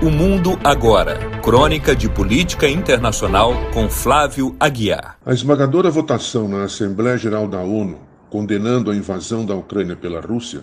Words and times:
O 0.00 0.12
Mundo 0.12 0.56
Agora. 0.62 1.18
Crônica 1.40 1.94
de 1.96 2.08
Política 2.08 2.68
Internacional 2.68 3.52
com 3.74 3.90
Flávio 3.90 4.54
Aguiar. 4.60 5.18
A 5.26 5.32
esmagadora 5.32 5.90
votação 5.90 6.46
na 6.46 6.62
Assembleia 6.62 7.18
Geral 7.18 7.48
da 7.48 7.58
ONU 7.58 7.98
condenando 8.30 8.92
a 8.92 8.96
invasão 8.96 9.44
da 9.44 9.56
Ucrânia 9.56 9.96
pela 9.96 10.20
Rússia 10.20 10.62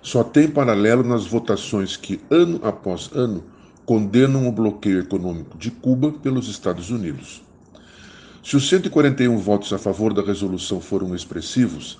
só 0.00 0.24
tem 0.24 0.48
paralelo 0.48 1.04
nas 1.04 1.26
votações 1.26 1.94
que, 1.94 2.22
ano 2.30 2.58
após 2.62 3.10
ano, 3.12 3.44
condenam 3.84 4.48
o 4.48 4.52
bloqueio 4.52 5.00
econômico 5.00 5.58
de 5.58 5.70
Cuba 5.70 6.10
pelos 6.10 6.48
Estados 6.48 6.88
Unidos. 6.88 7.42
Se 8.42 8.56
os 8.56 8.66
141 8.66 9.36
votos 9.36 9.74
a 9.74 9.78
favor 9.78 10.14
da 10.14 10.22
resolução 10.22 10.80
foram 10.80 11.14
expressivos, 11.14 11.98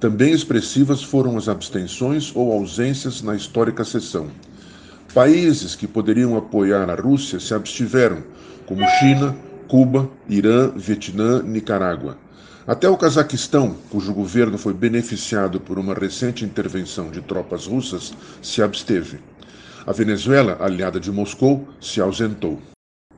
também 0.00 0.32
expressivas 0.32 1.02
foram 1.02 1.36
as 1.36 1.46
abstenções 1.46 2.32
ou 2.34 2.52
ausências 2.52 3.20
na 3.20 3.36
histórica 3.36 3.84
sessão. 3.84 4.30
Países 5.14 5.76
que 5.76 5.86
poderiam 5.86 6.38
apoiar 6.38 6.88
a 6.88 6.94
Rússia 6.94 7.38
se 7.38 7.52
abstiveram, 7.52 8.24
como 8.64 8.80
China, 8.98 9.36
Cuba, 9.68 10.08
Irã, 10.26 10.72
Vietnã, 10.74 11.42
Nicarágua. 11.42 12.16
Até 12.66 12.88
o 12.88 12.96
Cazaquistão, 12.96 13.76
cujo 13.90 14.14
governo 14.14 14.56
foi 14.56 14.72
beneficiado 14.72 15.60
por 15.60 15.78
uma 15.78 15.92
recente 15.92 16.46
intervenção 16.46 17.10
de 17.10 17.20
tropas 17.20 17.66
russas, 17.66 18.14
se 18.40 18.62
absteve. 18.62 19.18
A 19.86 19.92
Venezuela, 19.92 20.56
aliada 20.58 20.98
de 20.98 21.12
Moscou, 21.12 21.68
se 21.78 22.00
ausentou. 22.00 22.58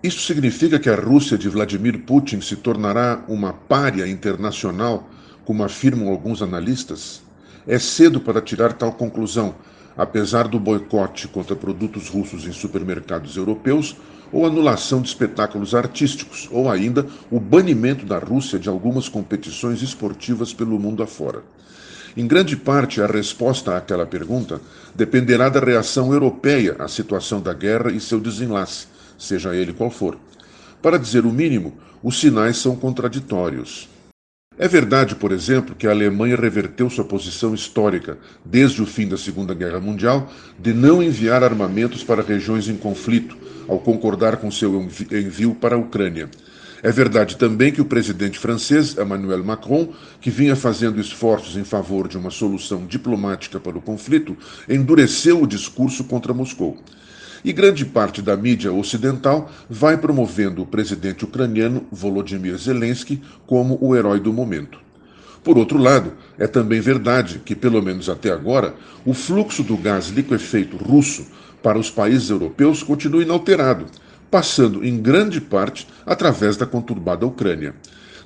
Isso 0.02 0.20
significa 0.22 0.80
que 0.80 0.90
a 0.90 0.96
Rússia 0.96 1.38
de 1.38 1.48
Vladimir 1.48 2.00
Putin 2.00 2.40
se 2.40 2.56
tornará 2.56 3.22
uma 3.28 3.52
pária 3.52 4.08
internacional, 4.08 5.08
como 5.44 5.62
afirmam 5.62 6.08
alguns 6.08 6.42
analistas? 6.42 7.22
É 7.68 7.78
cedo 7.78 8.20
para 8.20 8.42
tirar 8.42 8.72
tal 8.72 8.92
conclusão, 8.92 9.54
apesar 9.96 10.48
do 10.48 10.58
boicote 10.58 11.28
contra 11.28 11.54
produtos 11.54 12.08
russos 12.08 12.46
em 12.46 12.52
supermercados 12.52 13.36
europeus, 13.36 13.96
ou 14.32 14.44
anulação 14.44 15.00
de 15.00 15.08
espetáculos 15.08 15.74
artísticos, 15.74 16.48
ou 16.50 16.68
ainda 16.68 17.06
o 17.30 17.38
banimento 17.38 18.04
da 18.04 18.18
Rússia 18.18 18.58
de 18.58 18.68
algumas 18.68 19.08
competições 19.08 19.80
esportivas 19.80 20.52
pelo 20.52 20.78
mundo 20.78 21.02
afora. 21.02 21.42
Em 22.16 22.26
grande 22.26 22.56
parte, 22.56 23.00
a 23.00 23.06
resposta 23.06 23.76
àquela 23.76 24.06
pergunta 24.06 24.60
dependerá 24.94 25.48
da 25.48 25.60
reação 25.60 26.12
europeia 26.12 26.76
à 26.78 26.88
situação 26.88 27.40
da 27.40 27.52
guerra 27.52 27.90
e 27.90 28.00
seu 28.00 28.20
desenlace, 28.20 28.86
seja 29.18 29.54
ele 29.54 29.72
qual 29.72 29.90
for. 29.90 30.16
Para 30.80 30.98
dizer 30.98 31.24
o 31.24 31.32
mínimo, 31.32 31.72
os 32.02 32.20
sinais 32.20 32.56
são 32.56 32.76
contraditórios. 32.76 33.88
É 34.56 34.68
verdade, 34.68 35.16
por 35.16 35.32
exemplo, 35.32 35.74
que 35.74 35.84
a 35.84 35.90
Alemanha 35.90 36.36
reverteu 36.36 36.88
sua 36.88 37.04
posição 37.04 37.52
histórica, 37.54 38.16
desde 38.44 38.80
o 38.80 38.86
fim 38.86 39.08
da 39.08 39.16
Segunda 39.16 39.52
Guerra 39.52 39.80
Mundial, 39.80 40.32
de 40.56 40.72
não 40.72 41.02
enviar 41.02 41.42
armamentos 41.42 42.04
para 42.04 42.22
regiões 42.22 42.68
em 42.68 42.76
conflito, 42.76 43.36
ao 43.66 43.80
concordar 43.80 44.36
com 44.36 44.52
seu 44.52 44.80
envio 45.10 45.56
para 45.56 45.74
a 45.74 45.78
Ucrânia. 45.78 46.30
É 46.84 46.92
verdade 46.92 47.36
também 47.36 47.72
que 47.72 47.80
o 47.80 47.84
presidente 47.84 48.38
francês, 48.38 48.96
Emmanuel 48.96 49.42
Macron, 49.42 49.92
que 50.20 50.30
vinha 50.30 50.54
fazendo 50.54 51.00
esforços 51.00 51.56
em 51.56 51.64
favor 51.64 52.06
de 52.06 52.16
uma 52.16 52.30
solução 52.30 52.86
diplomática 52.86 53.58
para 53.58 53.76
o 53.76 53.82
conflito, 53.82 54.36
endureceu 54.68 55.42
o 55.42 55.48
discurso 55.48 56.04
contra 56.04 56.32
Moscou. 56.32 56.78
E 57.44 57.52
grande 57.52 57.84
parte 57.84 58.22
da 58.22 58.34
mídia 58.38 58.72
ocidental 58.72 59.52
vai 59.68 59.98
promovendo 59.98 60.62
o 60.62 60.66
presidente 60.66 61.26
ucraniano 61.26 61.86
Volodymyr 61.92 62.56
Zelensky 62.56 63.20
como 63.46 63.76
o 63.82 63.94
herói 63.94 64.18
do 64.18 64.32
momento. 64.32 64.78
Por 65.42 65.58
outro 65.58 65.76
lado, 65.76 66.14
é 66.38 66.46
também 66.46 66.80
verdade 66.80 67.42
que, 67.44 67.54
pelo 67.54 67.82
menos 67.82 68.08
até 68.08 68.32
agora, 68.32 68.74
o 69.04 69.12
fluxo 69.12 69.62
do 69.62 69.76
gás 69.76 70.08
liquefeito 70.08 70.78
russo 70.78 71.26
para 71.62 71.78
os 71.78 71.90
países 71.90 72.30
europeus 72.30 72.82
continua 72.82 73.22
inalterado, 73.22 73.84
passando 74.30 74.82
em 74.82 74.96
grande 74.96 75.38
parte 75.38 75.86
através 76.06 76.56
da 76.56 76.64
conturbada 76.64 77.26
Ucrânia. 77.26 77.74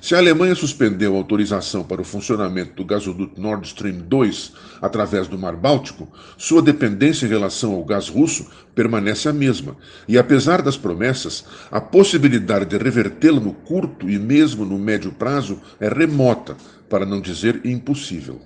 Se 0.01 0.15
a 0.15 0.17
Alemanha 0.17 0.55
suspendeu 0.55 1.13
a 1.13 1.17
autorização 1.17 1.83
para 1.83 2.01
o 2.01 2.05
funcionamento 2.05 2.73
do 2.73 2.85
gasoduto 2.85 3.39
Nord 3.39 3.67
Stream 3.67 3.99
2 3.99 4.53
através 4.81 5.27
do 5.27 5.37
Mar 5.37 5.57
Báltico, 5.57 6.07
sua 6.37 6.61
dependência 6.61 7.25
em 7.25 7.29
relação 7.29 7.73
ao 7.73 7.83
gás 7.83 8.07
russo 8.07 8.47
permanece 8.73 9.27
a 9.27 9.33
mesma, 9.33 9.75
e 10.07 10.17
apesar 10.17 10.61
das 10.61 10.77
promessas, 10.77 11.43
a 11.69 11.81
possibilidade 11.81 12.65
de 12.65 12.77
revertê-la 12.77 13.41
no 13.41 13.53
curto 13.53 14.09
e 14.09 14.17
mesmo 14.17 14.63
no 14.63 14.79
médio 14.79 15.11
prazo 15.11 15.59
é 15.81 15.89
remota, 15.89 16.55
para 16.89 17.05
não 17.05 17.19
dizer 17.19 17.59
impossível. 17.65 18.39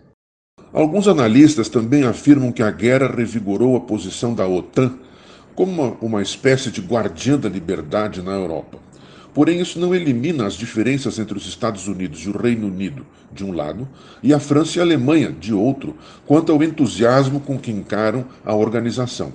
Alguns 0.73 1.07
analistas 1.07 1.69
também 1.69 2.03
afirmam 2.03 2.51
que 2.51 2.63
a 2.63 2.71
guerra 2.71 3.15
revigorou 3.15 3.77
a 3.77 3.81
posição 3.81 4.33
da 4.33 4.47
OTAN 4.47 4.97
como 5.53 5.71
uma, 5.71 5.97
uma 6.01 6.21
espécie 6.23 6.71
de 6.71 6.81
guardiã 6.81 7.37
da 7.37 7.47
liberdade 7.47 8.23
na 8.23 8.31
Europa. 8.31 8.79
Porém, 9.33 9.59
isso 9.59 9.79
não 9.79 9.95
elimina 9.95 10.45
as 10.45 10.53
diferenças 10.53 11.17
entre 11.17 11.35
os 11.35 11.47
Estados 11.47 11.87
Unidos 11.87 12.19
e 12.19 12.29
o 12.29 12.37
Reino 12.37 12.67
Unido, 12.67 13.03
de 13.31 13.43
um 13.43 13.51
lado, 13.51 13.87
e 14.21 14.31
a 14.31 14.39
França 14.39 14.77
e 14.77 14.79
a 14.79 14.83
Alemanha, 14.83 15.31
de 15.31 15.53
outro, 15.53 15.95
quanto 16.25 16.51
ao 16.51 16.61
entusiasmo 16.61 17.39
com 17.39 17.57
que 17.57 17.71
encaram 17.71 18.25
a 18.45 18.55
organização. 18.55 19.33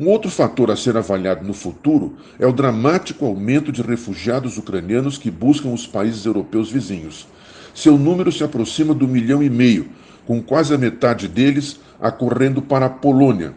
Um 0.00 0.08
outro 0.08 0.30
fator 0.30 0.70
a 0.70 0.76
ser 0.76 0.96
avaliado 0.96 1.46
no 1.46 1.52
futuro 1.52 2.16
é 2.38 2.46
o 2.46 2.52
dramático 2.52 3.24
aumento 3.26 3.70
de 3.70 3.82
refugiados 3.82 4.56
ucranianos 4.56 5.18
que 5.18 5.30
buscam 5.30 5.68
os 5.70 5.86
países 5.86 6.24
europeus 6.24 6.70
vizinhos. 6.70 7.26
Seu 7.74 7.98
número 7.98 8.32
se 8.32 8.44
aproxima 8.44 8.94
do 8.94 9.06
milhão 9.06 9.42
e 9.42 9.50
meio, 9.50 9.88
com 10.26 10.42
quase 10.42 10.74
a 10.74 10.78
metade 10.78 11.28
deles 11.28 11.78
acorrendo 12.00 12.60
para 12.60 12.86
a 12.86 12.90
Polônia, 12.90 13.54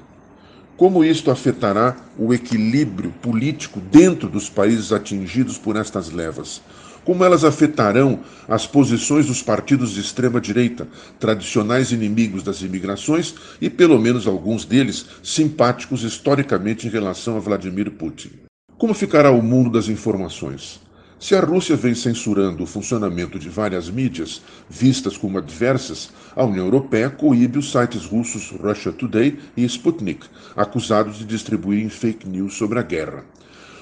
como 0.79 1.03
isto 1.03 1.29
afetará 1.29 1.93
o 2.17 2.33
equilíbrio 2.33 3.11
político 3.21 3.81
dentro 3.81 4.29
dos 4.29 4.49
países 4.49 4.93
atingidos 4.93 5.57
por 5.57 5.75
estas 5.75 6.09
levas? 6.09 6.61
Como 7.03 7.21
elas 7.25 7.43
afetarão 7.43 8.21
as 8.47 8.65
posições 8.65 9.25
dos 9.25 9.41
partidos 9.41 9.91
de 9.91 9.99
extrema-direita, 9.99 10.87
tradicionais 11.19 11.91
inimigos 11.91 12.43
das 12.43 12.61
imigrações 12.61 13.35
e, 13.59 13.69
pelo 13.69 13.99
menos 13.99 14.25
alguns 14.25 14.63
deles, 14.63 15.05
simpáticos 15.21 16.03
historicamente 16.03 16.87
em 16.87 16.89
relação 16.89 17.35
a 17.35 17.41
Vladimir 17.41 17.91
Putin? 17.91 18.29
Como 18.77 18.93
ficará 18.93 19.31
o 19.31 19.41
mundo 19.41 19.69
das 19.69 19.89
informações? 19.89 20.79
Se 21.21 21.35
a 21.35 21.41
Rússia 21.41 21.75
vem 21.75 21.93
censurando 21.93 22.63
o 22.63 22.65
funcionamento 22.65 23.37
de 23.37 23.49
várias 23.49 23.89
mídias 23.89 24.41
vistas 24.69 25.17
como 25.17 25.37
adversas, 25.37 26.09
a 26.33 26.45
União 26.45 26.63
Europeia 26.63 27.09
coíbe 27.09 27.59
os 27.59 27.73
sites 27.73 28.05
russos 28.05 28.51
Russia 28.51 28.93
Today 28.93 29.37
e 29.57 29.65
Sputnik, 29.65 30.25
acusados 30.55 31.17
de 31.17 31.25
distribuir 31.25 31.89
fake 31.89 32.25
news 32.25 32.53
sobre 32.53 32.79
a 32.79 32.83
guerra. 32.83 33.25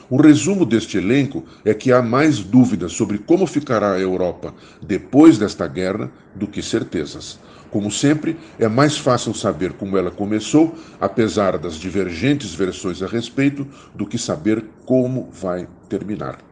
O 0.09 0.19
resumo 0.19 0.65
deste 0.65 0.97
elenco 0.97 1.45
é 1.63 1.75
que 1.75 1.91
há 1.91 2.01
mais 2.01 2.39
dúvidas 2.39 2.93
sobre 2.93 3.19
como 3.19 3.45
ficará 3.45 3.93
a 3.93 3.99
Europa 3.99 4.51
depois 4.81 5.37
desta 5.37 5.67
guerra 5.67 6.09
do 6.33 6.47
que 6.47 6.63
certezas. 6.63 7.39
Como 7.69 7.91
sempre, 7.91 8.35
é 8.57 8.67
mais 8.67 8.97
fácil 8.97 9.35
saber 9.35 9.73
como 9.73 9.95
ela 9.95 10.09
começou, 10.09 10.73
apesar 10.99 11.59
das 11.59 11.75
divergentes 11.75 12.55
versões 12.55 13.03
a 13.03 13.05
respeito, 13.05 13.67
do 13.93 14.07
que 14.07 14.17
saber 14.17 14.65
como 14.87 15.29
vai 15.31 15.67
terminar. 15.87 16.47